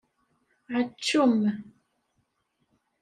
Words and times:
Ɛačum! 0.75 1.37